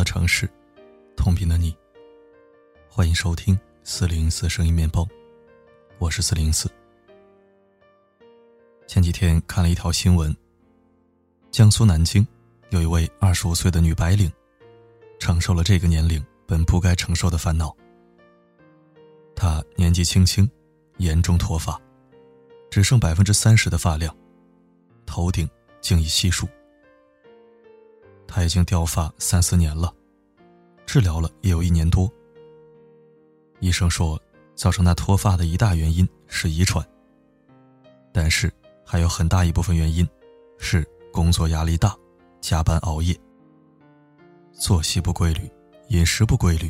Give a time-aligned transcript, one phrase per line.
[0.00, 0.48] 的城市，
[1.14, 1.76] 同频的你。
[2.88, 5.06] 欢迎收听四零四声音面包，
[5.98, 6.70] 我是四零四。
[8.86, 10.34] 前几天看了一条新闻，
[11.50, 12.26] 江苏南京
[12.70, 14.32] 有一位二十五岁的女白领，
[15.18, 17.76] 承受了这个年龄本不该承受的烦恼。
[19.36, 20.50] 她年纪轻轻，
[20.96, 21.78] 严重脱发，
[22.70, 24.16] 只剩百分之三十的发量，
[25.04, 25.46] 头顶
[25.82, 26.48] 竟已稀疏。
[28.32, 29.92] 他已经掉发三四年了，
[30.92, 32.10] 治疗了也有一年多。
[33.60, 34.20] 医生说，
[34.56, 36.84] 造成他脱发的一大原因是遗传，
[38.12, 38.52] 但是
[38.84, 40.04] 还有很大一部分原因
[40.58, 41.96] 是工作压力大、
[42.40, 43.16] 加班熬夜、
[44.52, 45.48] 作息不规律、
[45.90, 46.68] 饮食不规律，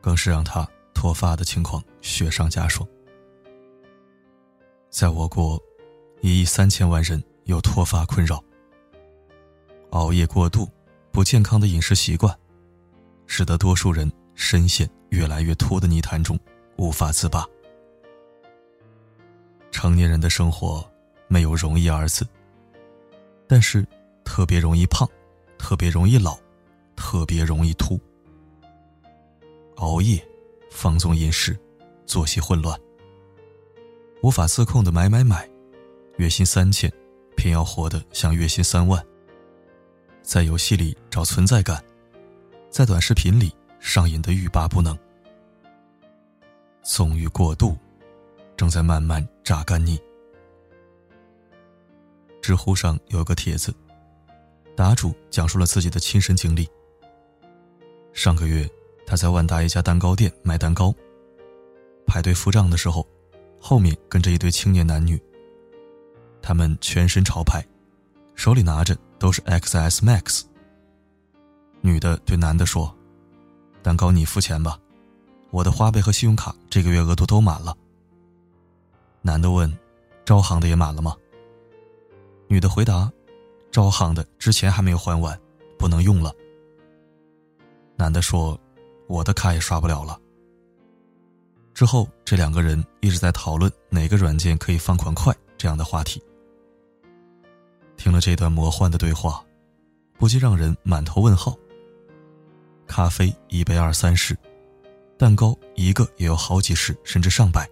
[0.00, 0.64] 更是让他
[0.94, 2.86] 脱发的情况雪上加霜。
[4.90, 5.60] 在我国，
[6.20, 8.40] 一亿三千万人有脱发困扰，
[9.90, 10.68] 熬夜过度。
[11.10, 12.32] 不健康的饮食习惯，
[13.32, 16.36] 使得多数人深陷越来越秃的泥潭中，
[16.76, 17.46] 无法自拔。
[19.70, 20.84] 成年人的生活
[21.28, 22.26] 没有容易二字，
[23.46, 23.86] 但是
[24.24, 25.08] 特别容易胖，
[25.56, 26.36] 特别容易老，
[26.96, 27.98] 特别容易秃。
[29.76, 30.20] 熬夜、
[30.68, 31.56] 放纵饮食、
[32.06, 32.76] 作息混乱、
[34.22, 35.48] 无法自控的买买买，
[36.16, 36.92] 月薪三千，
[37.36, 39.00] 偏要活得像月薪三万。
[40.20, 41.82] 在游戏里找存在感，
[42.70, 44.96] 在短视频里上瘾的欲罢不能，
[46.82, 47.76] 纵欲过度，
[48.56, 50.00] 正在慢慢榨干你。
[52.40, 53.74] 知乎上有个帖子，
[54.76, 56.68] 答主讲述了自己的亲身经历。
[58.12, 58.68] 上个月，
[59.04, 60.94] 他在万达一家蛋糕店买蛋糕，
[62.06, 63.06] 排队付账的时候，
[63.60, 65.20] 后面跟着一对青年男女。
[66.40, 67.62] 他们全身潮牌，
[68.34, 68.96] 手里拿着。
[69.20, 70.44] 都是 XS Max。
[71.80, 72.94] 女的对男的说
[73.82, 74.78] ：“蛋糕你付钱吧，
[75.50, 77.76] 我的花呗和信用卡这个月额度都满了。”
[79.22, 79.70] 男的问
[80.24, 81.16] ：“招行的也满了吗？”
[82.48, 83.10] 女的回答
[83.70, 85.38] ：“招行的之前还没有还完，
[85.78, 86.32] 不能用了。”
[87.96, 88.58] 男的说
[89.08, 90.18] ：“我的卡也刷不了了。”
[91.72, 96.22] 之后，这两个人一直在讨论哪个软件可以放款快这样的话题。
[97.96, 99.42] 听了这段魔幻的对话，
[100.18, 101.56] 不禁让人满头问号。
[102.90, 104.36] 咖啡一杯二三十，
[105.16, 107.70] 蛋糕一个也有好几十甚至上百，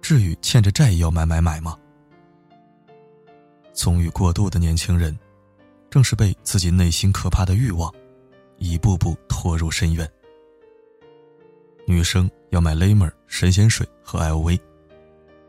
[0.00, 1.76] 至于欠着债也要买买买吗？
[3.72, 5.18] 纵欲过度的年轻人，
[5.90, 7.92] 正是被自己内心可怕的欲望，
[8.58, 10.08] 一步步拖入深渊。
[11.84, 14.60] 女生要买 l 美 m 神仙水和 LV，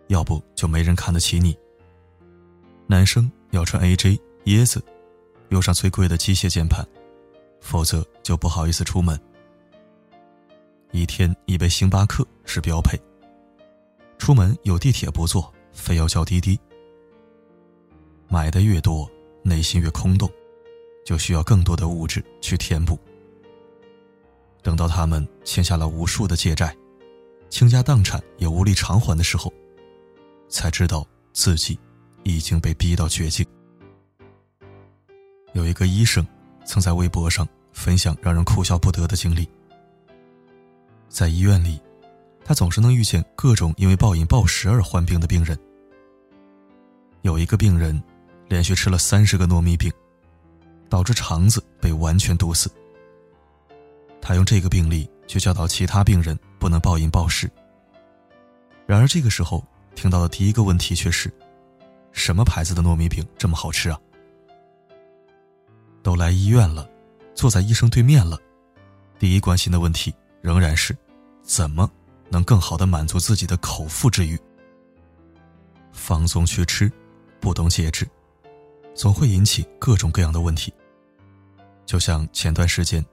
[0.08, 1.56] 要不就没人看得起你。
[2.88, 3.31] 男生。
[3.52, 4.81] 要穿 AJ 椰子，
[5.50, 6.88] 用上最贵的机械键盘，
[7.62, 9.18] 否则就不好意思出门。
[10.92, 13.00] 一天一杯星巴克是标配。
[14.18, 16.60] 出门有地铁不坐，非要叫滴滴。
[18.28, 19.10] 买的越多，
[19.44, 20.30] 内心越空洞，
[21.06, 23.00] 就需要更多的物质去填补。
[24.62, 26.76] 等到他们欠下了无数的借债，
[27.50, 29.52] 倾家荡产也无力偿还的时候，
[30.50, 31.80] 才知道自己。
[32.24, 33.44] 已经被逼到绝境。
[35.54, 36.24] 有一个医生
[36.64, 39.50] 曾在微博上分享让人哭笑不得的经历。
[41.10, 41.82] 在医院里，
[42.46, 45.58] 他总是能遇见各种因为暴饮暴食而患病的病人。
[47.22, 48.02] 有一个病人
[48.48, 49.92] 连续吃了三十个糯米饼，
[50.90, 52.72] 导致肠子被完全堵死。
[54.22, 57.50] 他用这个病例去教导其他病人不能暴饮暴食。
[58.86, 59.64] 然而这个时候
[59.96, 61.32] 听到的第一个问题却是。
[62.14, 63.98] 什么牌子的糯米饼这么好吃啊？
[66.04, 66.90] 都来医院了，
[67.36, 68.40] 坐在医生对面了，
[69.20, 70.96] 第一关心的问题仍然是，
[71.44, 71.90] 怎么
[72.30, 74.40] 能更好的满足自己的口腹之欲？
[75.92, 76.92] 放纵去吃，
[77.40, 78.08] 不懂节制，
[78.96, 80.74] 总会引起各种各样的问题。
[81.86, 83.06] 就像前段时间，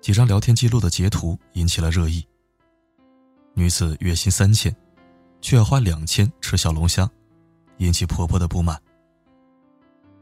[0.00, 2.26] 几张聊天记录的截图引起了热议。
[3.54, 4.74] 女子月薪三千，
[5.40, 7.08] 却要花两千吃小龙虾。
[7.78, 8.76] 引起婆婆的不满。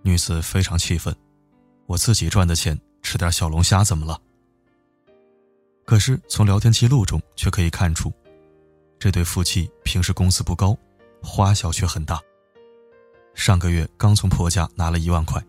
[0.02, 1.16] 女子非常气愤
[1.86, 4.20] ：“我自己赚的钱，吃点小龙虾怎么了？”
[5.84, 8.12] 可是从聊天记录中却可以看出，
[8.98, 10.76] 这对夫妻平时工资不高，
[11.22, 12.20] 花销却很大。
[13.34, 15.40] 上个月刚从婆家拿了一万块，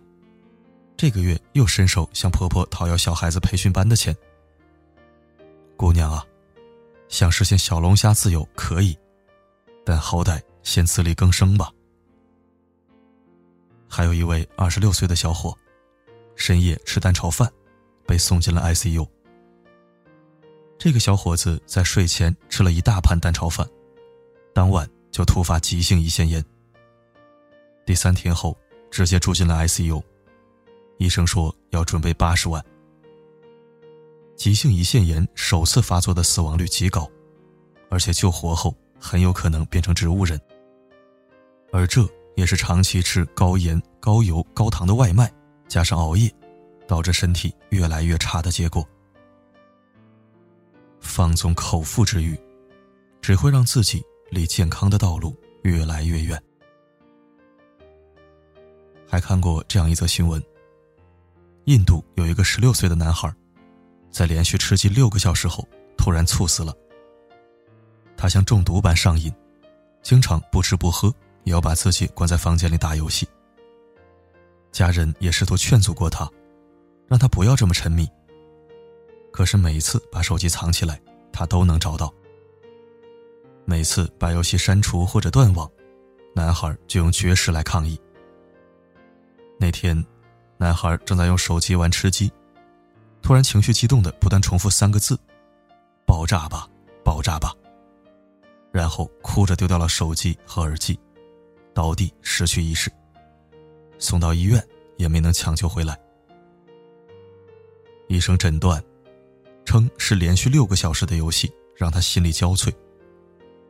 [0.95, 4.15] 这个月又伸手向婆婆讨要小孩子培训班的钱。
[5.75, 6.23] 姑娘啊，
[7.07, 8.95] 想实现小龙虾自由可以，
[9.85, 11.71] 但好歹先自力更生吧。
[13.87, 15.57] 还有一位二十六岁的小伙，
[16.37, 17.51] 深夜吃蛋炒饭，
[18.05, 19.05] 被送进了 ICU。
[20.77, 23.67] 这个小伙子在睡前吃了一大盘蛋炒饭，
[24.53, 26.41] 当晚就突发急性胰腺炎。
[27.85, 28.55] 第三天后，
[28.91, 30.01] 直接住进了 ICU，
[30.99, 32.63] 医生说要准备八十万。
[34.35, 37.09] 急性胰腺炎首次发作的死亡率极高，
[37.89, 40.39] 而且救活后很有可能变成植物人。
[41.71, 45.29] 而这也是长期吃高盐、高油、高糖的外卖，
[45.67, 46.33] 加上熬夜，
[46.87, 48.87] 导致身体越来越差的结果。
[50.99, 52.37] 放纵口腹之欲，
[53.21, 56.41] 只会让自己离健康的道路越来越远。
[59.09, 60.43] 还看过这样一则新闻：
[61.65, 63.33] 印度有一个十六岁的男孩，
[64.11, 65.67] 在连续吃鸡六个小时后
[65.97, 66.75] 突然猝死了。
[68.17, 69.33] 他像中毒般上瘾，
[70.01, 73.27] 经常不吃不喝也要把自己关在房间里打游戏。
[74.77, 76.29] 家人也试图劝阻过他，
[77.07, 78.07] 让他不要这么沉迷。
[79.31, 81.01] 可是每次把手机藏起来，
[81.33, 82.13] 他都能找到。
[83.65, 85.67] 每次把游戏删除或者断网，
[86.35, 87.99] 男孩就用绝食来抗议。
[89.59, 90.05] 那天，
[90.57, 92.31] 男孩正在用手机玩吃鸡，
[93.23, 95.19] 突然情绪激动的不断重复三个字
[96.05, 96.69] ：“爆炸吧，
[97.03, 97.51] 爆炸吧。”
[98.71, 100.99] 然后哭着丢掉了手机和耳机，
[101.73, 102.91] 倒地失去意识。
[103.99, 104.65] 送到医院
[104.97, 105.99] 也没能抢救回来。
[108.07, 108.83] 医生诊断。
[109.67, 112.73] 称是连续六个小时的游戏让他心力交瘁，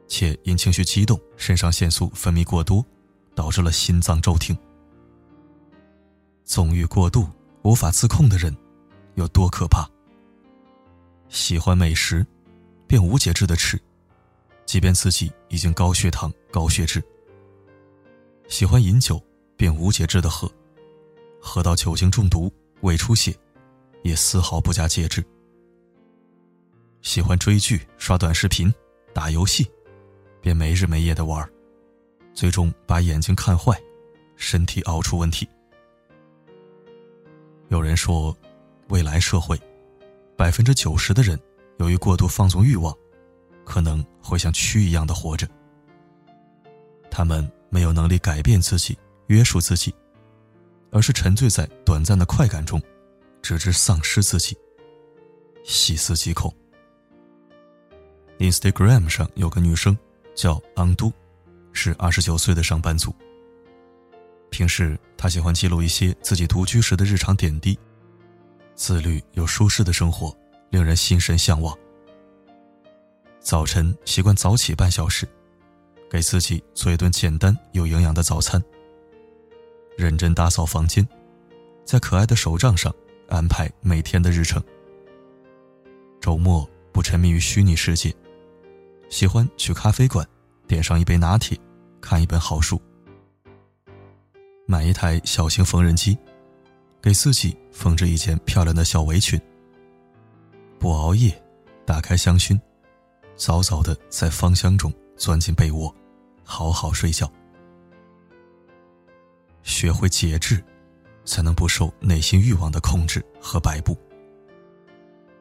[0.07, 2.85] 且因情绪激动，肾上腺素分泌过多，
[3.33, 4.55] 导致了心脏骤停。
[6.45, 7.27] 纵欲过度、
[7.63, 8.55] 无法自控的人
[9.15, 9.89] 有多可怕？
[11.29, 12.23] 喜欢美食，
[12.85, 13.81] 便无节制的吃，
[14.67, 17.01] 即便自己已经高血糖、高血脂；
[18.47, 19.19] 喜欢饮酒，
[19.57, 20.49] 便无节制的喝，
[21.41, 22.49] 喝到酒精中毒、
[22.81, 23.35] 胃出血，
[24.03, 25.25] 也丝毫不加节制。
[27.01, 28.71] 喜欢追剧、刷短视频、
[29.13, 29.69] 打游戏，
[30.39, 31.49] 便没日没夜的玩
[32.33, 33.75] 最终把眼睛看坏，
[34.35, 35.47] 身体熬出问题。
[37.69, 38.35] 有人说，
[38.89, 39.59] 未来社会，
[40.37, 41.39] 百分之九十的人
[41.79, 42.95] 由于过度放纵欲望，
[43.65, 45.47] 可能会像蛆一样的活着。
[47.09, 49.93] 他们没有能力改变自己、约束自己，
[50.91, 52.81] 而是沉醉在短暂的快感中，
[53.41, 54.57] 直至丧失自己，
[55.63, 56.53] 细思极恐。
[58.39, 59.97] Instagram 上有个女生
[60.35, 61.11] 叫昂都，
[61.73, 63.13] 是二十九岁的上班族。
[64.49, 67.77] 平时她喜欢记录一些自己独居时的日常点滴，
[68.75, 70.35] 自律又舒适的生活
[70.69, 71.77] 令人心神向往。
[73.39, 75.27] 早晨习惯早起半小时，
[76.09, 78.63] 给自己做一顿简单有营养的早餐。
[79.97, 81.05] 认真打扫房间，
[81.83, 82.93] 在可爱的手账上
[83.27, 84.63] 安排每天的日程。
[86.21, 88.13] 周末不沉迷于虚拟世界。
[89.09, 90.25] 喜欢去咖啡馆，
[90.67, 91.57] 点上一杯拿铁，
[91.99, 92.79] 看一本好书，
[94.67, 96.15] 买一台小型缝纫机，
[97.01, 99.39] 给自己缝制一件漂亮的小围裙。
[100.77, 101.41] 不熬夜，
[101.85, 102.59] 打开香薰，
[103.35, 105.91] 早早的在芳香中钻进被窝，
[106.43, 107.31] 好好睡觉。
[109.67, 110.63] 学会节制，
[111.25, 113.95] 才能不受内心欲望的控制和摆布。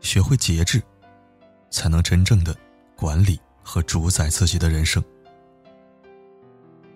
[0.00, 0.82] 学会节制，
[1.70, 2.54] 才能真正的
[2.96, 3.40] 管理。
[3.68, 5.02] 和主宰自己的人生，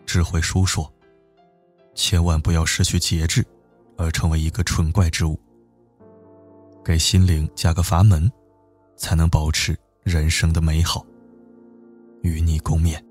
[0.06, 0.88] 智慧书说
[1.96, 3.44] ：“千万不要失去节制，
[3.96, 5.36] 而成为一个蠢怪之物。
[6.84, 8.30] 给心灵加个阀门，
[8.96, 11.04] 才能保持人生的美好。”
[12.22, 13.09] 与你共勉。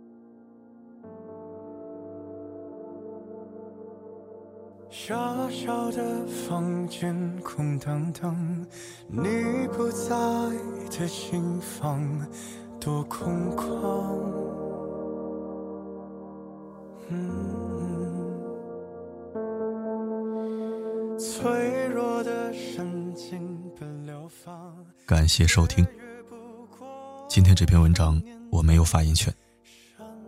[4.90, 8.66] 小小的房间空荡荡，
[9.08, 9.22] 你
[9.72, 10.16] 不在
[10.90, 12.28] 的心房。
[12.80, 13.68] 多空旷。
[21.20, 24.74] 脆弱的神经奔流放
[25.06, 25.86] 感谢收听。
[27.28, 28.20] 今天这篇文章
[28.50, 29.32] 我没有发言权，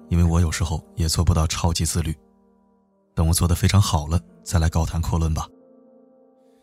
[0.10, 2.14] 因为我有时候也做不到超级自律。
[3.14, 5.48] 等我做的非常好了，再来高谈阔论吧。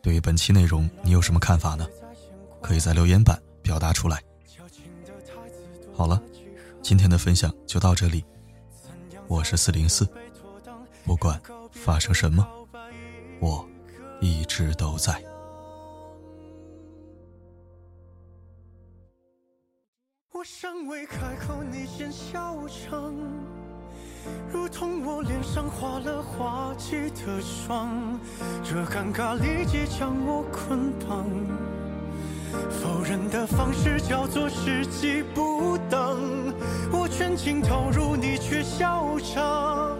[0.02, 1.86] 对于本期内容，你有什么看法呢？
[2.60, 4.22] 可以在留言板表达出来。
[5.94, 6.22] 好了，
[6.82, 8.24] 今天的分享就到这里。
[9.26, 10.08] 我是四零四，
[11.04, 11.40] 不管
[11.70, 12.46] 发生什么，
[13.40, 13.68] 我
[14.20, 15.22] 一直都在。
[20.32, 23.12] 我尚未开口，你先笑场，
[24.52, 28.18] 如同我脸上画了滑稽的妆，
[28.62, 31.26] 这尴尬立即将我捆绑。
[32.70, 36.52] 否认的方式叫做时机不等，
[36.90, 39.96] 我全情投入，你却嚣张，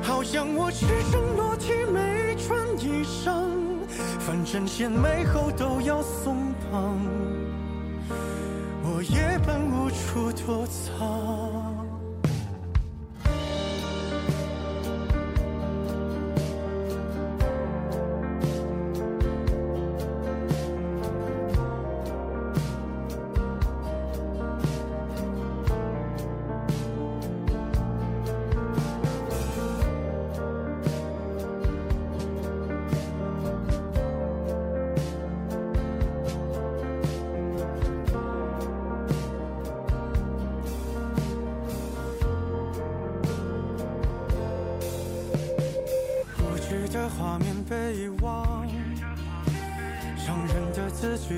[0.00, 3.34] 好像我赤身裸体没穿衣裳，
[4.20, 6.96] 反正先美后都要松绑，
[8.84, 11.59] 我也本无处躲藏。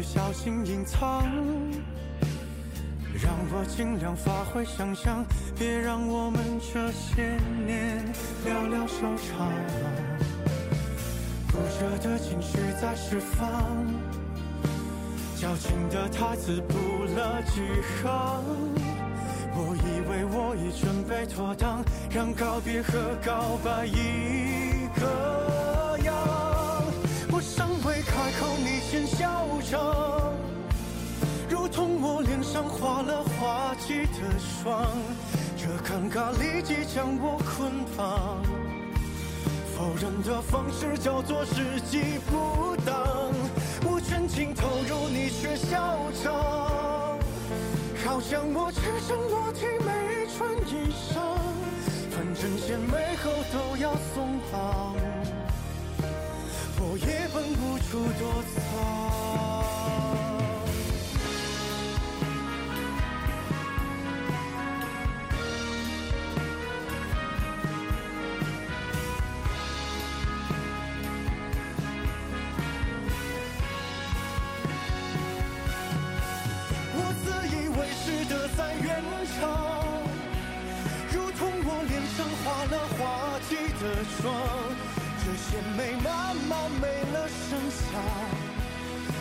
[0.03, 1.25] 小心隐藏，
[3.23, 5.25] 让我尽量发挥想象，
[5.57, 8.05] 别让我们这些年
[8.45, 9.53] 寥寥收场。
[11.49, 13.87] 不舍的情绪在释放，
[15.37, 16.75] 矫情的台词补
[17.15, 17.61] 了几
[18.03, 18.43] 行。
[19.55, 25.72] 我以为我已准备妥当，让告别和告白一个。
[28.93, 29.27] 先嚣
[29.71, 30.35] 张，
[31.49, 34.87] 如同我脸上画了滑稽的霜，
[35.57, 38.43] 这尴尬立即将我捆绑。
[39.75, 43.33] 否认的方式叫做时机不当，
[43.91, 46.35] 我全情投入，你却嚣张，
[48.05, 51.17] 好像我赤身裸体没穿衣裳，
[52.11, 55.02] 反正先美后都要松绑。
[58.23, 58.61] 无处躲藏。
[76.95, 78.87] 我自以为是的在圆
[79.41, 79.43] 场，
[81.13, 83.01] 如同我脸上画了滑
[83.49, 83.51] 稽
[83.81, 83.83] 的
[84.21, 84.23] 妆。
[85.25, 87.81] 这些美慢慢没了声响，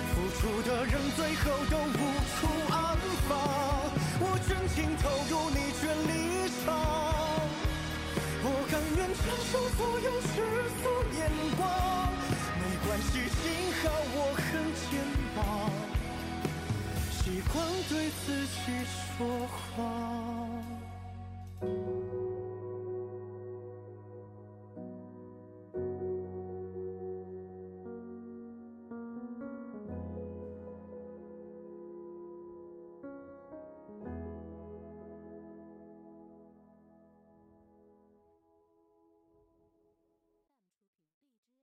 [0.10, 2.40] 付出的人最后都无处
[2.74, 2.98] 安
[3.30, 3.30] 放。
[4.20, 6.12] 我全情投入，你却离
[6.66, 6.68] 场。
[8.44, 10.34] 我甘愿承受所有世
[10.82, 10.84] 俗
[11.16, 11.20] 眼
[11.56, 11.62] 光，
[12.58, 13.42] 没关系，幸
[13.84, 13.84] 好
[14.16, 14.44] 我很
[14.90, 14.92] 健
[15.38, 15.40] 忘。
[17.12, 17.22] 习
[17.54, 17.54] 惯
[17.88, 18.58] 对自己
[19.16, 19.70] 说谎。